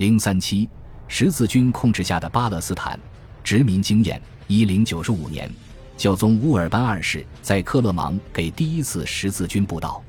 [0.00, 0.66] 零三七，
[1.08, 2.98] 十字军控制下的巴勒斯坦
[3.44, 4.18] 殖民经验。
[4.46, 5.52] 一零九十五年，
[5.94, 10.02] 教宗乌尔班二世在克勒芒给第一次十字军布道。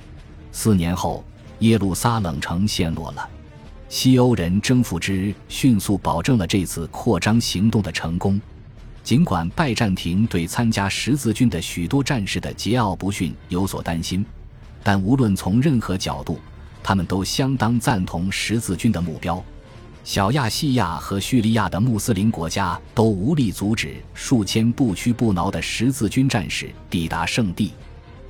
[0.54, 1.25] 四年后，
[1.59, 3.29] 耶路撒冷城陷落了。
[3.89, 8.39] 西欧人征服之，迅速保证了这次扩张行动的成功。
[9.03, 14.26] 尽管拜占庭对参加十字军的许多战士的桀骜不驯有所担心，
[14.83, 16.39] 但无论从任何角度，
[16.81, 19.44] 他们都相当赞同十字军的目标。
[20.04, 27.72] 小亚细亚和叙利亚的穆斯林国家都无力阻止数千不屈不挠的十字军战士抵达圣地。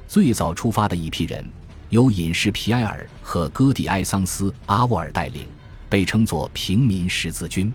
[0.08, 1.44] 最早出发的一批人
[1.90, 5.48] 由隐士皮埃尔和戈迪埃桑斯阿沃尔带领，
[5.90, 7.74] 被称作平民十字军。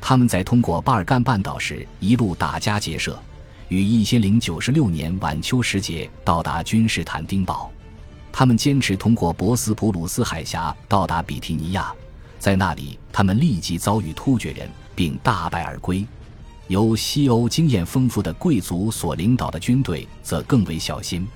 [0.00, 3.18] 他们在通过巴尔干半岛时一路打家劫舍，
[3.68, 7.70] 于一千零九十六年晚秋时节到达君士坦丁堡。
[8.32, 11.94] 他们坚持通过博斯普鲁斯海峡到达比提尼亚。
[12.38, 16.06] 在那里，他们立即遭遇突厥人，并大败而归。
[16.68, 21.26] 由西欧经验丰富的贵族所领导的军队则更为小心。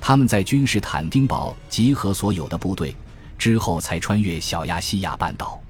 [0.00, 2.94] 他们在君士坦丁堡集合所有的部队
[3.38, 5.60] 之后，才穿越小亚细亚半岛。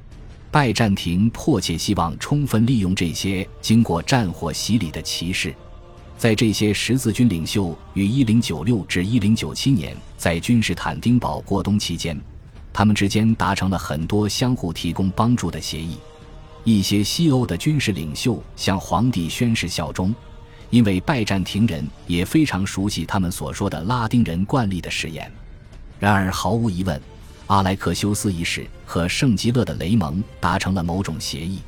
[0.51, 5.55] 拜占庭迫切希望充分利用这些经过战火洗礼的骑士。
[6.17, 12.19] 在这些十字军领袖于1096至1097年在君士坦丁堡过冬期间。
[12.75, 15.97] 他们之间达成了很多相互提供帮助的协议。
[16.65, 20.13] 一些西欧的军事领袖向皇帝宣誓效忠，
[20.71, 25.31] 因为拜占庭人也非常熟悉他们所说的拉丁人惯例的誓言。
[26.01, 27.01] 然而，毫无疑问，
[27.47, 31.61] 阿莱克修斯一世和圣吉勒的雷蒙达成了某种协议，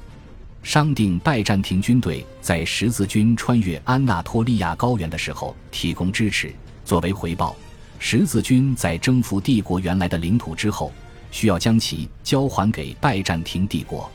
[0.62, 6.52] 商定拜占庭军队在十字军穿越安纳托利亚高原的时候提供支持，
[6.84, 7.54] 作为回报。
[7.98, 10.92] 十字军在征服帝国原来的领土之后，
[11.30, 14.10] 需要将其交还给拜占庭帝国。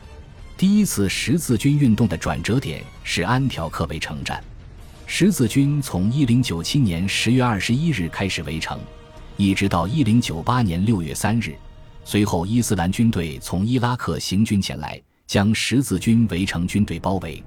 [0.58, 4.42] 第一次十字军运动的转折点是安条克围城战。
[5.08, 8.80] 十字军从1097年10月21日开始围城，
[9.36, 11.56] 一直到1098年6月3日。
[12.06, 17.44] 随后，伊斯兰军队从伊拉克行军前来，将十字军围城军队包围。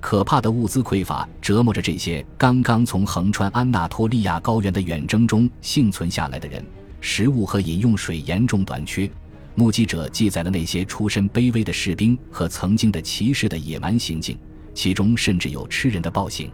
[0.00, 6.64] 可怕的物资匮乏折磨着这些刚刚从横穿安纳托利亚高原的远征中幸存下来的人，
[7.00, 9.10] 食物和饮用水严重短缺。
[9.54, 14.38] 目击者记载了那些出身卑微的士兵和曾经的骑士的野蛮行径，
[14.72, 16.48] 其中甚至有吃人的暴行。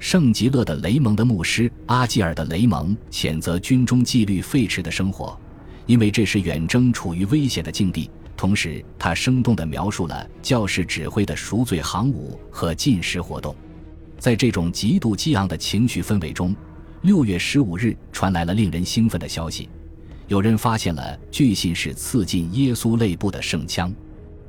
[0.00, 5.38] 圣吉勒的雷蒙的牧师阿基尔的雷蒙谴责军中纪律废弛的生活，
[5.86, 8.10] 因为这是远征处于危险的境地。
[8.36, 13.54] 同时，他生动地描述了教士指挥的赎罪航舞和进食活动。
[14.18, 16.54] 在这种极度激昂的情绪氛围中，
[17.02, 19.68] 六月十五日传来了令人兴奋的消息：
[20.28, 23.92] 有人发现了据信是刺进耶稣肋部的圣枪。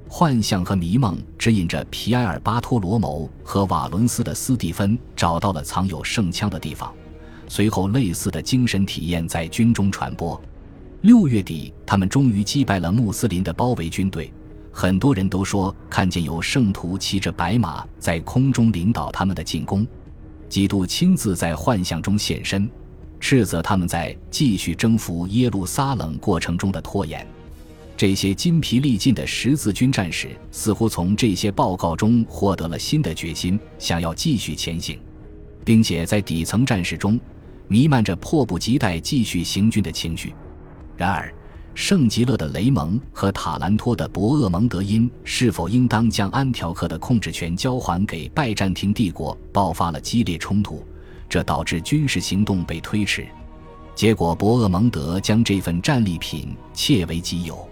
[0.08, 6.94] 幻象和迷梦指引着皮埃尔巴托罗谋和瓦伦斯的斯蒂芬找到了藏有圣枪的地方。
[7.48, 10.40] 随后，类似的精神体验在军中传播。
[11.04, 14.32] 六月底，他们终于击败了穆斯林的包围军队。
[14.72, 19.86] 很多人都说看见有圣徒骑着白马在空中领导他们的进攻。
[20.48, 22.70] 基督亲自在幻象中现身，
[23.20, 27.28] 斥责他们在继续征服耶路撒冷过程中的拖延。
[27.98, 34.98] 这些筋疲力尽的十字军战士似乎从这些报告中获得了新的决心，想要继续前行，
[35.66, 37.20] 并且在底层战士中
[37.68, 40.34] 弥漫着迫不及待继续行军的情绪。
[40.96, 41.34] 然而，
[41.76, 50.86] 圣吉勒的雷蒙和塔兰托的博厄蒙德因是否应当将安条克的控制权交还给拜占庭帝国爆发了激烈冲突，
[51.28, 53.28] 这导致军事行动被推迟。
[53.96, 57.68] 结果，博厄蒙德将这份战利品窃为己有，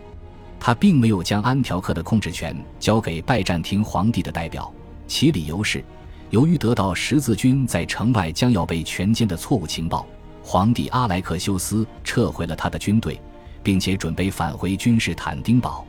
[0.60, 4.72] 他并没有将安条克的控制权交给拜占庭皇帝的代表，
[5.08, 5.84] 其理由是，
[6.32, 10.08] 由于得到十字军在城外将要被全歼的错误情报。
[10.44, 13.20] 皇帝阿莱克修斯撤回了他的军队，
[13.62, 15.86] 并且准备返回君士坦丁堡。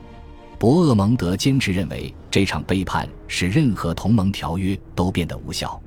[0.59, 5.81] 博厄蒙德坚持认为这场背叛使任何同盟条约都变得无效。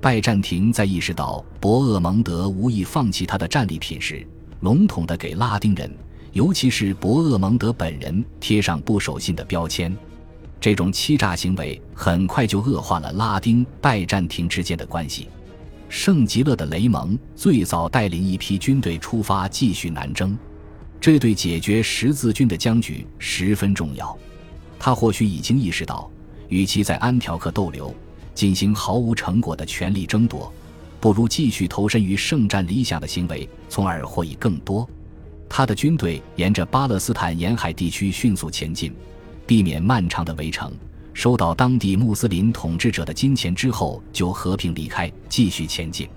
[0.00, 4.26] 拜占庭在意识到博厄蒙德无意放弃他的战利品时，
[4.60, 5.90] 笼统地给拉丁人，
[6.32, 9.94] 尤其是博厄蒙德本人贴上不守信的标签。
[10.60, 15.28] 这种欺诈行为很快就恶化了拉丁拜占庭之间的关系。
[15.88, 20.36] 圣吉勒的雷蒙最早带领一批军队出发，继续南征，
[21.00, 24.16] 这对解决十字军的僵局十分重要。
[24.78, 26.10] 他或许已经意识到，
[26.48, 27.94] 与其在安条克逗留，
[28.34, 30.52] 进行毫无成果的权力争夺，
[31.00, 34.88] 不如继续投身于圣战理想的行为，从而获益更多。
[35.48, 38.92] 他的军队沿着巴勒斯坦沿海地区迅速前进，
[39.46, 40.72] 避免漫长的围城，
[41.14, 46.08] 收到当地穆斯林统治者的金钱之后，就和平离开，继续前进。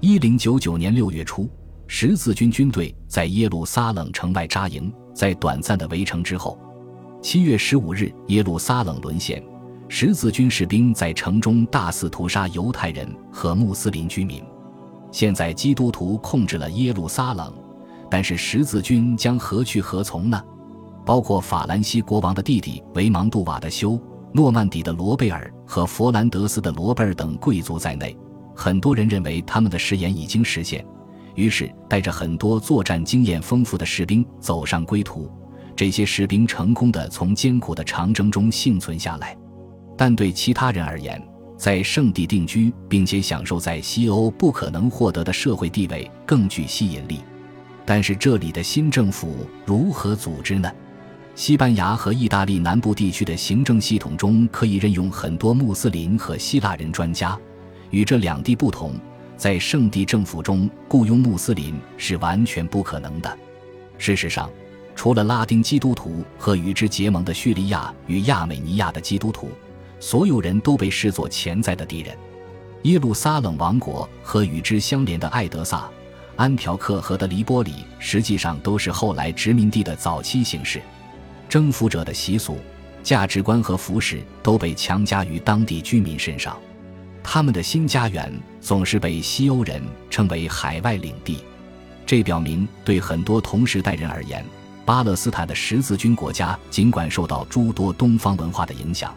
[0.00, 1.48] 一零九九年六月初，
[1.86, 6.58] 十字军军队在耶路撒冷城外扎营，在短暂的围城之后，
[7.22, 9.40] 七月十五日，耶路撒冷沦陷。
[9.88, 14.42] 十字军士兵在城中大肆屠杀犹太人和穆斯林居民。
[15.12, 17.52] 现在基督徒控制了耶路撒冷，
[18.10, 20.42] 但是十字军将何去何从呢？
[21.04, 24.00] 包括法兰西国王的弟弟维芒杜瓦的修、
[24.32, 28.16] 诺曼底的罗贝尔和佛兰德斯的罗贝尔等贵族在内，
[28.54, 30.84] 很多人认为他们的誓言已经实现，
[31.34, 35.30] 于是带着很多作战经验丰富的士兵走上归途。
[35.74, 39.36] 这些士兵成功的从艰苦的长征中幸存下来。
[39.96, 41.20] 但对其他人而言，
[41.56, 47.20] 在圣地定居并且享受在西欧不可能获得的社会地位更具吸引力。
[47.84, 50.70] 但是这里的新政府如何组织呢？
[51.40, 57.34] 西班牙和意大利南部地区的行政系统中可以任用很多穆斯林和希腊人专家。
[57.88, 58.94] 与这两地不同，
[59.38, 63.38] 在圣地政府中雇佣穆斯林是完全不可能的。
[63.96, 64.50] 事实上，
[64.94, 69.48] 除了拉丁基督徒和与之结盟的叙利亚与亚美尼亚的基督徒。
[69.98, 72.14] 所有人都被视作潜在的敌人。
[72.82, 75.88] 耶路撒冷王国和与之相连的艾德萨、
[76.36, 80.82] 安条克和的黎波里，实际上都是后来殖民地的早期形式。
[81.50, 82.58] 征服者的习俗、
[83.02, 86.56] 价值观和服饰都被强加于当地居民身上。
[87.24, 91.38] 他们的新家园总是被西欧人称为海外领地。
[92.06, 94.44] 这表明，对很多同时代人而言，
[94.84, 99.12] 巴勒斯坦的十字军国家尽管受到诸多东方文化的影响。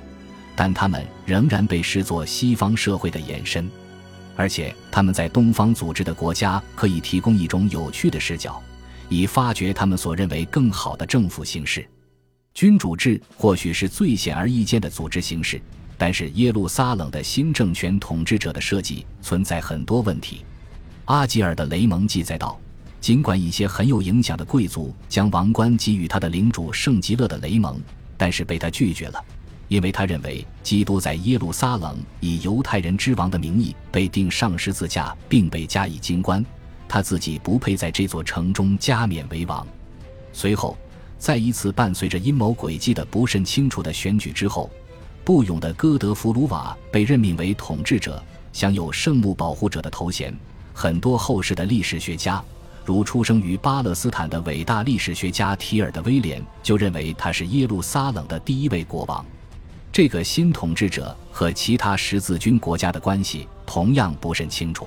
[0.55, 3.69] 但他们仍然被视作西方社会的延伸，
[4.35, 8.61] 而且他们在东方组织的国家可以提供一种有趣的视角，
[9.07, 11.87] 以发掘他们所认为更好的政府形式。
[12.53, 15.59] 君主制或许是最显而易见的组织形式，
[15.97, 20.45] 但是耶路撒冷的新政权统治者的设计存在很多问题。
[21.05, 22.59] 阿吉尔的雷蒙记载道，
[23.01, 27.81] 尽管一些很有影响的贵族将王冠给予他的领主圣吉勒的雷蒙，
[28.15, 29.23] 但是被他拒绝了。
[29.67, 36.45] 因为他认为基督在耶路撒冷以犹太人之王的名义被钉上十字架，并被加以金冠，
[36.87, 39.65] 他自己不配在这座城中加冕为王。
[40.31, 40.77] 随后，
[41.23, 44.69] 在一次伴随着阴谋诡计的不甚清楚的选举之后，
[45.23, 48.21] 不勇的哥德弗鲁瓦被任命为统治者，
[48.51, 50.37] 享有圣母保护者的头衔。
[50.73, 52.43] 很多后世的历史学家，
[52.83, 59.25] 如出生于巴勒斯坦的伟大历史学家提尔的威廉，就认为他是耶路撒冷的第一位国王。
[59.93, 64.85] 这个新统治者和其他十字军国家的关系同样不甚清楚。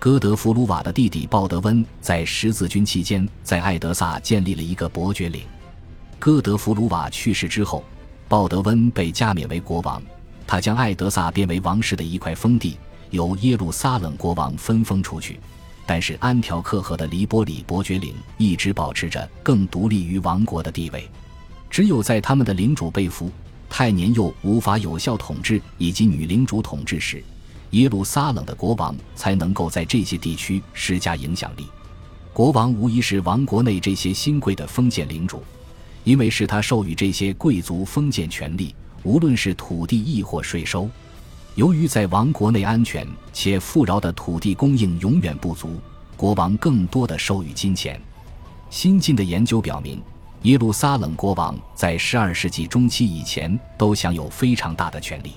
[0.00, 5.42] 哥德弗鲁瓦的弟弟鲍德温在十字军期间在艾德萨建立了一个伯爵领。
[6.20, 7.82] 哥德弗鲁瓦去世之后，
[8.28, 10.02] 鲍德温被加冕为国王，
[10.46, 12.76] 他将艾德萨变为王室的一块封地，
[13.08, 15.40] 由耶路撒冷国王分封出去。
[15.86, 21.08] 但是安条克河的黎波里伯爵领一直保持着更独立于王国的地位，
[21.70, 23.32] 只有在他们的领主被俘。
[23.70, 27.24] 太年幼无法有效统治，以及女领主统治时，
[27.70, 31.66] 耶路撒冷的国王才能够在这些地区施加影响力。
[32.34, 35.42] 国王无疑是王国内这些新贵的封建领主，
[36.04, 40.88] 因为是他授予这些贵族封建权力，无论是土地亦或税收。
[41.54, 45.80] 由于在王国内安全且富饶的土地供应永远不足，
[46.16, 48.00] 国王更多的授予金钱。
[48.70, 50.00] 新近的研究表明。
[50.44, 55.32] 耶路撒冷国王在12世纪中期以前都享有非常大的权力，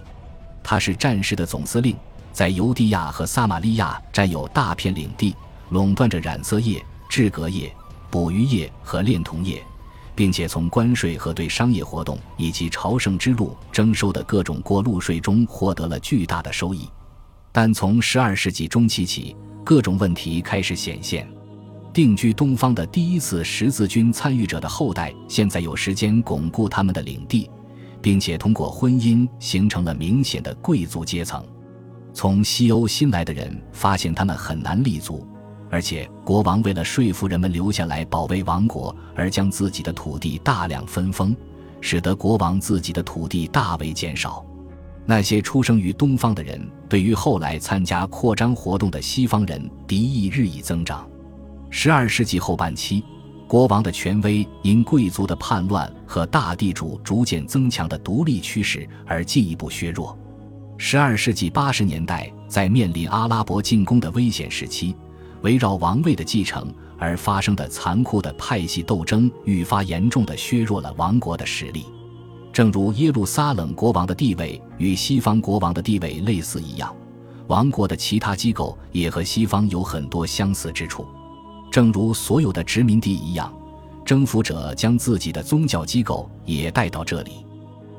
[0.63, 1.93] 他是战士的总司令，
[2.31, 5.35] 在犹地亚和撒玛利亚占有大片领地，
[5.71, 7.69] 垄断着染色业、制革业、
[8.09, 9.61] 捕鱼业和炼铜业，
[10.15, 16.87] 并且从关税和对商业活动以及朝圣之路征收的各种过路税中获得了巨大的收益。
[17.51, 21.27] 但从12世纪中期起，各种问题开始显现。
[21.93, 27.47] 定居东方的第一次十字军参与者的后代，现在有时间巩固他们的领地，
[28.01, 31.45] 并且通过婚姻形成了明显的贵族阶层。
[32.11, 35.27] 从西欧新来的人发现他们很难立足，
[35.73, 41.35] 而且国王为了说服人们留下来保卫王国，而将自己的土地大量分封，
[41.81, 44.45] 使得国王自己的土地大为减少。
[45.03, 51.09] 那些出生于东方的人，对于后来参加扩张活动的西方人敌意日益增长。
[51.71, 53.03] 十二世纪后半期，
[53.47, 60.15] 国王的权威因贵族的叛乱和大地主逐渐增强的独立趋势而进一步削弱。
[60.77, 64.95] 十二世纪八十年代，在面临阿拉伯进攻的危险时期，
[65.43, 71.85] 围绕王位的继承而发生的残酷的派系斗争，愈发严重地削弱了王国的实力。
[72.51, 76.95] 正如耶路撒冷国王的地位与西方国王的地位类似一样，
[77.47, 81.05] 王国的其他机构也和西方有很多相似之处。
[81.71, 83.51] 正如所有的殖民地一样，
[84.05, 87.45] 征服者将自己的宗教机构也带到这里。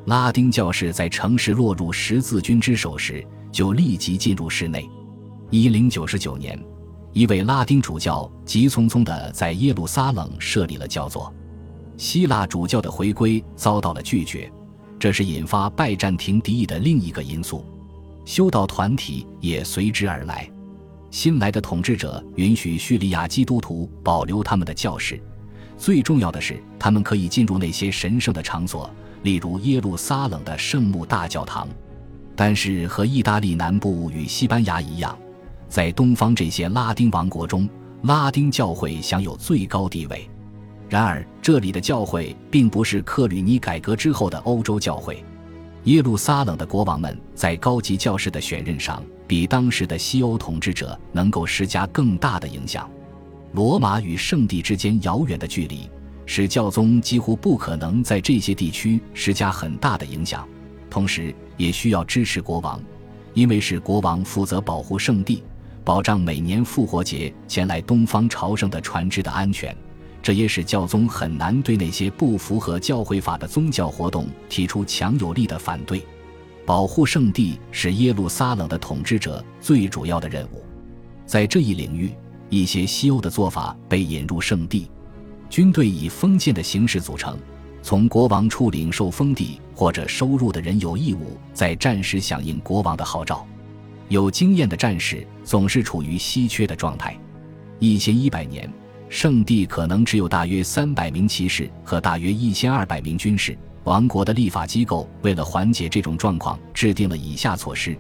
[0.06, 4.88] 拉丁教士在城市落入十字军之手时，就立即进入室内。
[5.50, 6.58] 一零九九年，
[7.14, 11.32] 一位拉丁主教急匆匆地在耶路撒冷设立了教座。
[11.96, 14.52] 希腊主教的回归遭到了拒绝，
[14.98, 17.64] 这是引发拜占庭敌意的另一个因素。
[18.24, 20.50] 修道团体也随之而来。
[21.12, 25.22] 新来的统治者允许叙利亚基督徒保留他们的教室，
[25.78, 28.90] 最重要的是，他们可以进入那些神圣的场所，
[29.22, 31.68] 例如耶路撒冷的圣母大教堂。
[32.34, 35.16] 但是，和意大利南部与西班牙一样，
[35.74, 37.68] 在东方这些拉丁王国中，
[38.02, 40.30] 拉丁教会享有最高地位。
[40.88, 45.24] 然而，这里的教会并不是克吕尼改革之后的欧洲教会。
[45.82, 52.88] 耶路撒冷的国王们在高级教士的选任上，比当时的西欧统治者能够施加更大的影响。
[53.50, 55.90] 罗马与圣地之间遥远的距离，
[56.24, 60.48] 使教宗几乎不可能在这些地区施加很大的影响。
[60.88, 62.80] 同时，也需要支持国王，
[63.32, 65.42] 因为是国王负责保护圣地，
[65.84, 69.76] 保障每年复活节前来东方朝圣的船只的安全。
[70.22, 76.02] 这也使教宗很难对那些不符合教会法的宗教活动提出强有力的反对。
[76.64, 80.64] 保护圣地是耶路撒冷的统治者最主要的任务。
[81.26, 82.10] 在这一领域，
[82.48, 84.90] 一些西欧的做法被引入圣地。
[85.50, 87.38] 军队以封建的形式组成，
[87.82, 93.46] 从国王处领受封地或者收入的人有义务在战时响应国王的号召。
[94.08, 97.16] 有经验的战士总是处于稀缺的状态。
[97.78, 98.72] 一千一百年。
[99.10, 103.56] 圣地可能只有大约三百名骑士和大约一千二百名军士。
[103.84, 107.96] 王国的立法机构为了缓解这种状况，制定了以下措施：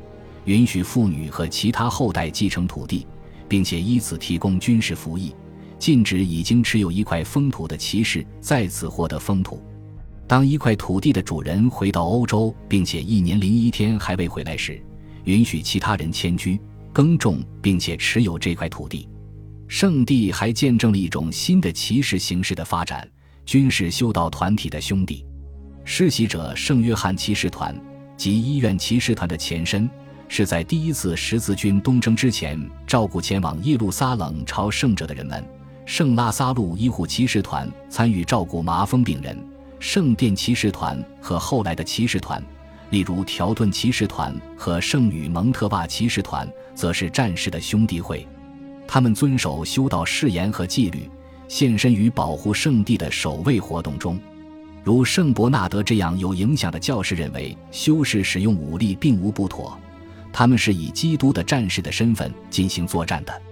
[0.46, 3.06] 允许妇女和其他后代继承土地，
[3.46, 5.30] 并且依此提供军事服役；
[5.78, 9.62] 禁止已经持有一块封土的骑士再次获得封土。
[10.26, 14.82] 当一块土地的主人回到欧洲，并且一年零一天还未回来时，
[15.24, 16.60] 允许其他人迁居、
[16.92, 19.08] 耕种，并且持有这块土地。
[19.66, 23.08] 圣地还见证了一种新的骑士形式的发展——
[23.44, 25.24] 军事修道团体的兄弟
[25.84, 27.74] 世袭者圣约翰骑士团
[28.16, 29.88] 及医院骑士团的前身，
[30.28, 35.44] 是在第一次十字军东征之前照顾前往耶路撒冷朝圣者的人们。
[35.86, 39.36] 圣拉萨路医护骑士团参与照顾麻风病人。
[39.80, 42.42] 圣殿骑士团和后来的骑士团，
[42.94, 48.24] 例如条顿骑士团和圣女蒙特瓦骑士团，则是战士的兄弟会。
[48.86, 51.10] 他们遵守修道誓言和纪律，
[51.48, 54.16] 献身于保护圣地的守卫活动中。
[54.84, 59.76] 如圣伯纳德这样有影响的教士认为，修士使用武力并无不妥。
[60.32, 63.42] 他们是以基督的战士的身份进行作战的。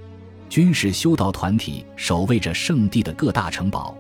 [0.49, 3.99] 军事修道团体守卫着圣地的各大城堡。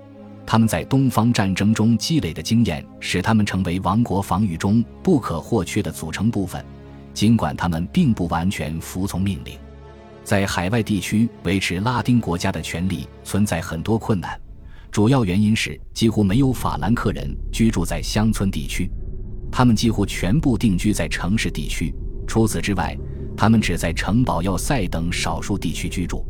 [0.52, 6.62] 他们在东方战争中积累的经验，使他们成为王国防御中不可或缺的组成部分。
[7.14, 9.56] 尽管他们并不完全服从命令。
[10.22, 14.38] 在海外地区维持拉丁国家的权利存在很多困难，
[14.90, 18.90] 主要原因是几乎没有法兰克人居住在乡村地区，
[19.50, 21.94] 他们几乎全部定居在城市地区。
[22.26, 22.94] 除此之外，
[23.34, 26.22] 他们只在城堡要塞等少数地区居住。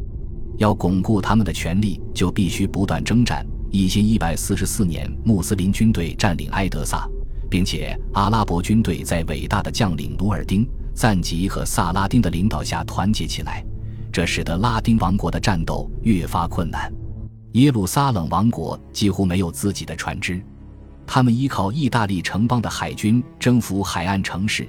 [0.59, 3.45] 要巩固他们的权利，就必须不断征战。
[3.73, 7.09] 一千一百四十四年，穆斯林军队占领埃德萨，
[7.49, 13.64] 并且阿拉伯军队在伟大的将领努尔丁、赞吉和萨拉丁的领导下团结起来。
[14.12, 16.93] 这使得拉丁王国的战斗越发困难。
[17.52, 20.45] 耶路撒冷王国几乎没有自己的船只，
[21.07, 24.69] 他们依靠意大利城邦的海军征服海岸城市，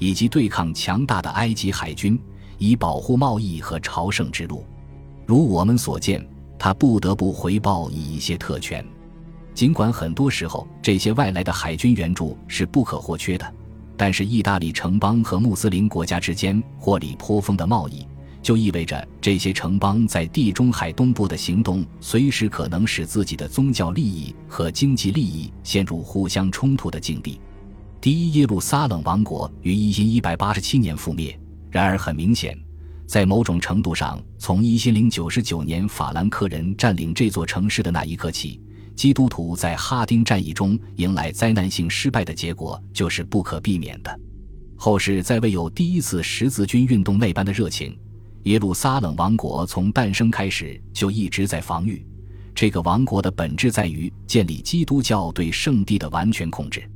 [0.00, 2.20] 以及对抗强大的埃及海军，
[2.58, 4.66] 以保护贸易和朝圣之路。
[5.24, 6.28] 如我们所见，
[6.62, 8.84] 他不得不回报以一些特权，
[9.54, 13.54] 尽管很多时候这些外来的海军援助是不可或缺的。
[13.96, 18.06] 但是，意大利城邦和穆斯林国家之间获利颇丰的贸易。
[18.42, 27.40] 就意味着这些城邦在地中海东部的行动，随时可能使自己的宗教利益和经济利益陷入互相冲突的境地。
[28.02, 31.38] 第一耶路撒冷王国于一千一百八十七年覆灭。
[31.70, 32.58] 然而，很明显，
[33.10, 38.60] 在某种程度上，从一千零九十九年法兰克人占领这座城市的那一刻起，
[38.94, 44.20] 基督徒在哈丁战役中迎来灾难性失败的结果就是不可避免的。
[44.76, 47.98] 后世再未有第一次十字军运动那般的热情。
[48.44, 52.06] 耶路撒冷王国从诞生开始就一直在防御。
[52.54, 56.88] 这个王国的本质在于建立基督教对圣地的完全控制。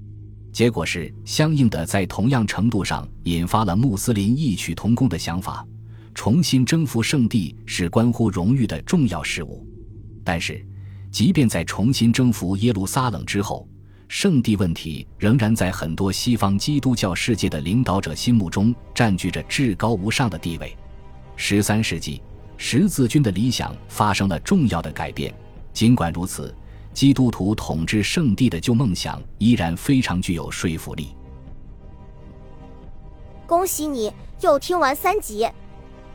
[0.52, 5.66] 结果是相应的，在同样程度上引发了穆斯林异曲同工的想法：
[6.14, 9.66] 重新征服圣地是关乎荣誉的重要事务。
[10.24, 10.64] 但是，
[11.10, 13.68] 即便在重新征服耶路撒冷之后，
[14.08, 20.74] 圣地问题仍然在很多西方基督教世界的领导者心目中占据着至高无上的地位。
[21.36, 22.22] 十三世纪，
[22.56, 25.34] 十字军的理想发生了重要的改变。
[25.72, 26.54] 尽管如此，
[26.92, 31.08] 基督徒统治圣地的旧梦想依然非常具有说服力。
[33.46, 35.46] 恭喜你又听完三集，